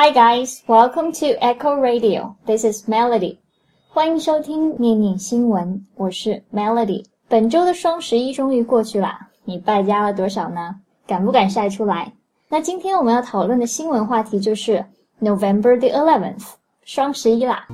[0.00, 2.36] Hi guys, welcome to Echo Radio.
[2.46, 3.38] This is Melody.
[3.88, 7.04] 欢迎收听念念新闻，我是 Melody。
[7.26, 10.76] 本周的双十一终于过去啦，你败家了多少呢？
[11.04, 12.12] 敢不敢晒出来？
[12.48, 14.86] 那今天我们要讨论的新闻话题就是
[15.20, 16.44] November the eleventh，
[16.84, 17.66] 双十一啦。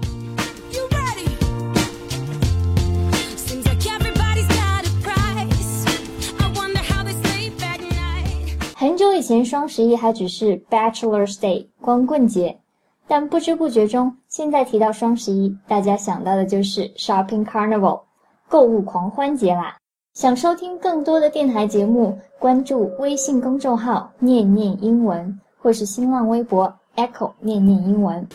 [9.24, 12.60] 前，双十一还只是 Bachelor's Day 光棍节，
[13.08, 18.02] 但不知不觉中，现在提到双十一，大家想到的就是 Shopping Carnival
[18.50, 19.78] 购物狂欢节啦。
[20.12, 28.28] 想收听更多的电台节目，关注微信公众号“念念英文”或是新浪微博 “Echo 念念英文”。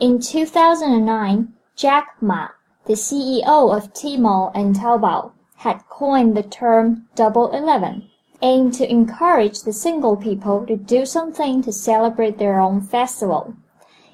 [0.00, 1.46] In 2009,
[1.76, 2.48] Jack Ma
[2.85, 8.03] the CEO of Tmall and Taobao, had coined the term Double Eleven,
[8.41, 13.53] aimed to encourage the single people to do something to celebrate their own festival.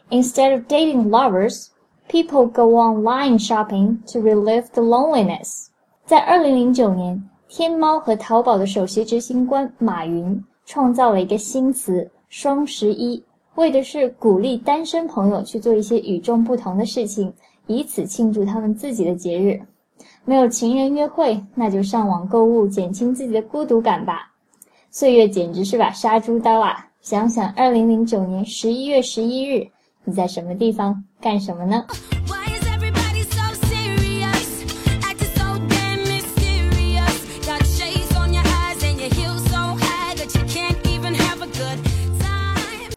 [0.09, 1.71] Instead of dating lovers,
[2.07, 5.67] people go online shopping to relieve the loneliness.
[6.05, 13.23] 在二零零九年，天猫和淘宝的首席执行官马云创造了一个新词“双十一”，
[13.55, 17.33] 为的是鼓励单身朋友去做一些与众不同的事情。
[17.68, 19.60] 以此庆祝他们自己的节日。
[20.24, 24.32] 没有情人约会，那就上网购物，减轻自己的孤独感吧。
[24.90, 26.86] 岁月简直是把杀猪刀啊！
[27.00, 29.68] 想想二零零九年十一月十一日，
[30.04, 31.86] 你在什么地方干什么呢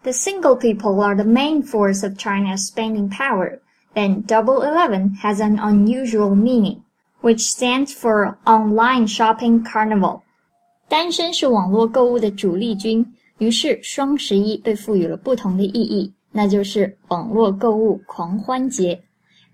[0.02, 3.60] ？The single people are the main force of China's spending power.
[3.93, 6.83] then Double Eleven has an unusual meaning,
[7.21, 10.21] which stands for Online Shopping Carnival。
[10.87, 13.05] 单身是网络购物的主力军，
[13.39, 19.03] 于是双十一被赋予了不同的意义，那就是网络购物狂欢节。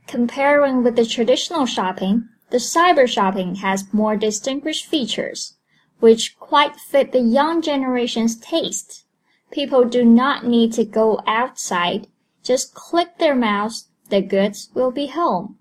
[0.07, 5.53] Comparing with the traditional shopping, the cyber shopping has more distinguished features,
[6.01, 9.05] which quite fit the young generation's taste.
[9.49, 12.07] People do not need to go outside,
[12.43, 15.55] just click their mouse The goods will be home。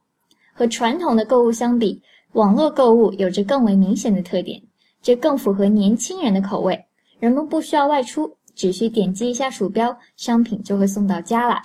[0.52, 4.62] 和传统的购物相比，网络购物有着更为明显的特点，
[5.02, 6.84] 这更符合年轻人的口味。
[7.18, 11.62] 人们不需要外出，只需点击一下鼠标，商品就会送到家啦。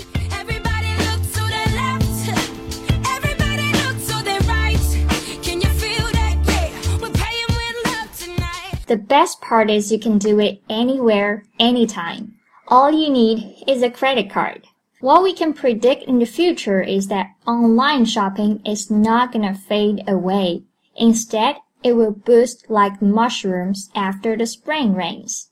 [8.86, 12.30] The best part is you can do it anywhere, anytime.
[12.68, 14.62] All you need is a credit card.
[15.02, 20.04] What we can predict in the future is that online shopping is not gonna fade
[20.08, 20.64] away.
[20.96, 25.46] Instead, it will boost like mushrooms after the spring rains.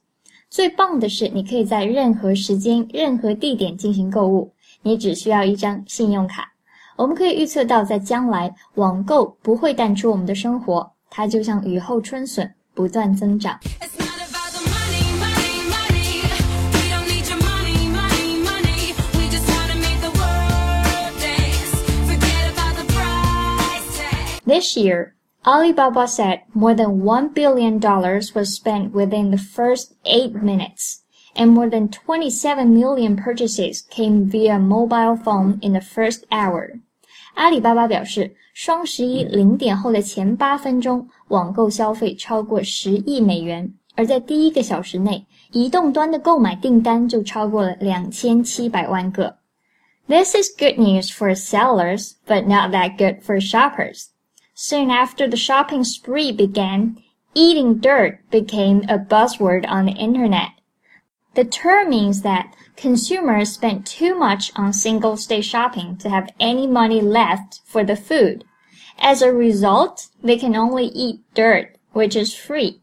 [0.49, 6.53] 最棒的是，你可以在任何时间、任何地点进行购物，你只需要一张信用卡。
[6.95, 13.59] 我们可以预测到，在将来，网购不会淡出我们的生活，它就像雨后春笋，不断增长。
[24.49, 31.01] This year, Alibaba said more than $1 billion was spent within the first eight minutes,
[31.35, 36.79] and more than 27 million purchases came via mobile phone in the first hour.
[37.33, 49.37] 阿里巴巴表示，双十一零点后的前八分钟，网购消费超过十亿美元，而在第一个小时内，移动端的购买订单就超过了两千七百万个。
[50.07, 54.09] This is good news for sellers, but not that good for shoppers.
[54.59, 56.97] Soon after the shopping spree began,
[57.33, 60.51] eating dirt became a buzzword on the internet.
[61.33, 66.65] The term means that consumers spend too much on single day shopping to have any
[66.65, 68.45] money left for the food.
[68.97, 72.79] As a result, they can only eat dirt, which is free.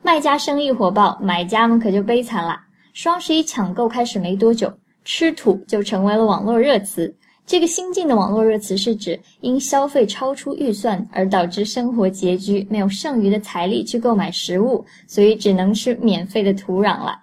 [0.00, 2.60] 卖家生意火爆，买家们可就悲惨了。
[2.92, 7.16] 双十一抢购开始没多久，吃土就成为了网络热词。
[7.45, 17.19] 这个新进的网络热词是指因消费超出预算而导致生活拮据，没有剩余的财力去购买食物，所以只能吃免费的土壤了。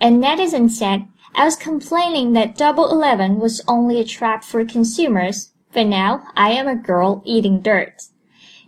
[0.00, 5.46] And netizen said, "I was complaining that Double Eleven was only a trap for consumers,
[5.72, 7.92] but now I am a girl eating dirt."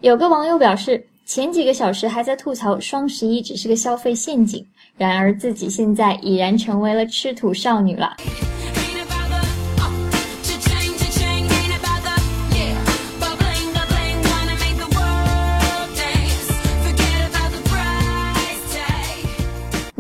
[0.01, 4.65] 有个网友表示，前几个小时还在吐槽双十一只是个消费陷阱，
[4.97, 8.15] 然而自己现在已然成为了吃土少女了。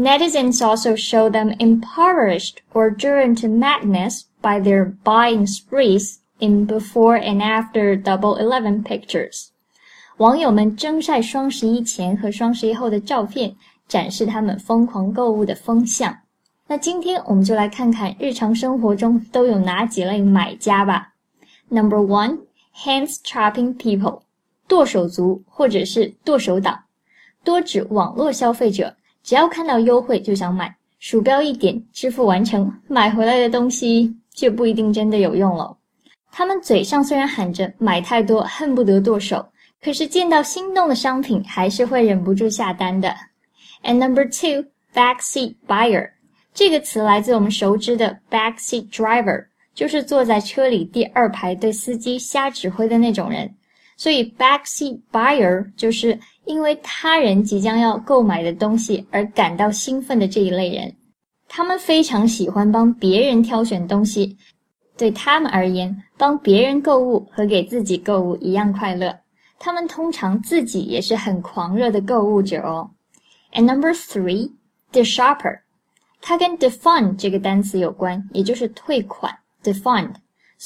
[0.03, 7.17] Netizens also show them impoverished or driven to madness by their buying sprees in before
[7.17, 9.49] and after Double Eleven pictures。
[10.17, 13.55] 网友们争晒双十一前和双十一后的照片，
[13.87, 16.17] 展示他们疯狂购物的风向。
[16.67, 21.13] 那今天我们就来看看日常生活中都有哪几类买家吧。
[21.69, 22.39] Number one,
[22.75, 24.21] hands chopping people，
[24.67, 26.83] 剁手族或者是剁手党，
[27.43, 28.95] 多指网络消费者。
[29.24, 35.74] 只要看到优惠就想买，鼠标一点，支付完成，买回来的东西就不一定真的有用了。
[36.30, 39.44] 他们嘴上虽然喊着买太多恨不得剁手，
[39.82, 43.14] 可是见到心动的商品还是会忍不住下单的。
[43.82, 46.10] And number two, backseat buyer，
[46.52, 53.54] 这个词来自我们熟知的 backseat driver，就是坐在车里第二排对司机瞎指挥的那种人。
[53.96, 60.94] 所以 backseat buyer 就是因为他人即将要购买的东西而感到兴奋的这一类人。
[61.48, 64.36] 他们非常喜欢帮别人挑选东西，
[64.96, 69.16] 对他们而言，帮别人购物和给自己购物一样快乐。
[69.58, 72.90] 他们通常自己也是很狂热的购物者哦。
[73.52, 74.50] And number three,
[74.90, 75.60] the shopper，
[76.20, 79.32] 它跟 defund 这个单词有关，也就是退款
[79.62, 80.10] defund。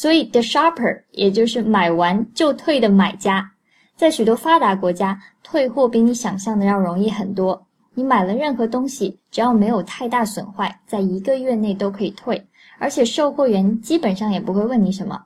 [0.00, 3.50] 所以，the sharper 也就是买完就退的买家，
[3.96, 7.66] 在许多发达国家，退货比你想象的要容易很多。
[7.94, 12.40] 你买了任何东西，只要没有太大损坏，在一个月内都可以退，
[12.78, 15.20] 而且售货员基本上也不会问你什么。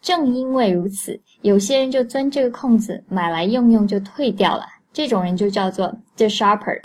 [0.00, 4.64] 正因为如此，有些人就钻这个空子，买来用用就退掉了。
[4.92, 6.80] 这种人就叫做 the sharper。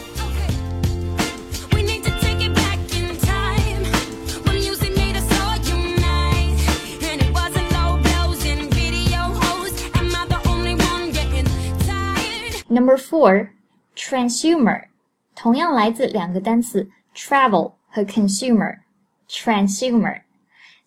[12.90, 13.50] Number four,
[13.96, 14.86] transumer，
[15.36, 18.80] 同样来自两个单词 travel 和 consumer。
[19.30, 20.22] transumer，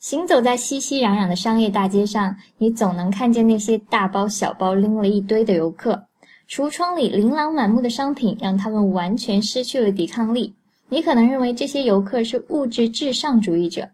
[0.00, 6.04] 行走在熙熙攘攘的商业大街上，你总能看见那些大包小包拎了一堆的游客。
[6.48, 10.52] 橱窗里琳琅满目的商品让他们完全失去了抵抗力。
[10.88, 13.88] 你可能认为这些游客是物质至上主义者，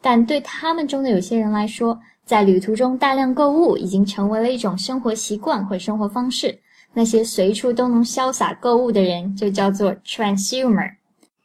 [0.00, 6.58] 但对他们中的有些人来说，在旅途中大量购物已经成为了一种生活习惯或生活方式。
[6.98, 10.90] 那些随处都能潇洒购物的人就叫做 transumer。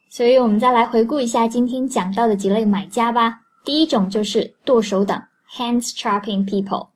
[0.08, 3.38] 所以，我们再来回顾一下今天讲到的几类买家吧。
[3.62, 5.22] 第一种就是剁手党
[5.54, 6.88] （hands chopping people）。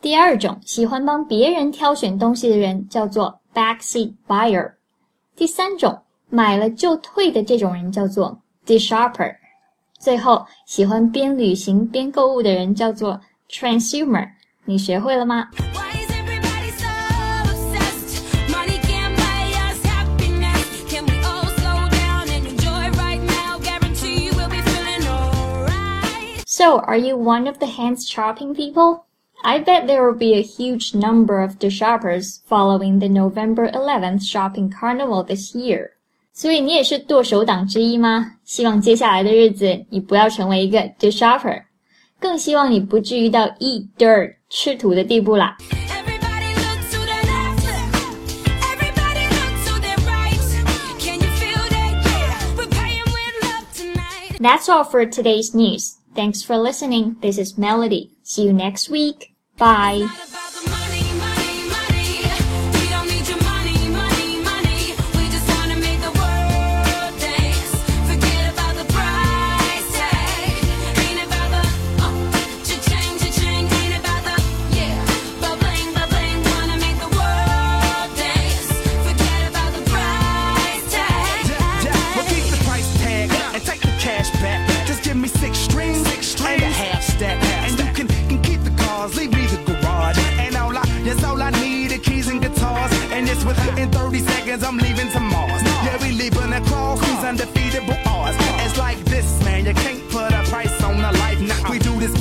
[0.00, 4.74] 第二种喜欢帮别人挑选东西的人叫做 backseat buyer。
[5.34, 9.34] 第三种买了就退的这种人叫做 the shopper。
[9.98, 13.20] 最后，喜欢边旅行边购物的人叫做
[13.50, 14.28] transumer。
[14.64, 15.48] 你学会了吗
[26.57, 29.05] ？So, are you one of the hands shopping people?
[29.43, 34.23] I bet there will be a huge number of the shoppers following the November 11th
[34.23, 35.89] shopping carnival this year.
[36.31, 38.33] 所以你也是剁手党之一吗？
[38.43, 41.63] 希望接下来的日子你不要成为一个 the shopper，
[42.19, 45.57] 更希望你不至于到 eat dirt 吃土的地步啦。
[54.39, 55.93] That's all for today's news.
[56.18, 57.14] Thanks for listening.
[57.20, 58.10] This is Melody.
[58.24, 59.36] See you next week.
[59.56, 60.08] Bye.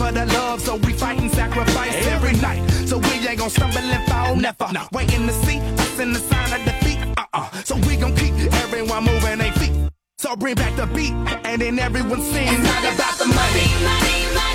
[0.07, 2.61] For the love, so we fight and sacrifice every night.
[2.87, 4.67] So we ain't gonna stumble and fall, never.
[4.91, 6.99] Waiting to see us in the sign of defeat.
[7.17, 7.51] Uh-uh.
[7.63, 8.33] So we gon' keep
[8.63, 9.73] everyone moving their feet.
[10.17, 11.13] So bring back the beat,
[11.45, 12.51] and then everyone sings.
[12.51, 14.46] It's not about the money, money, money.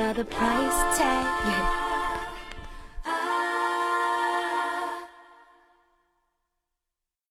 [0.00, 1.46] The price tag.
[1.46, 1.86] Yeah.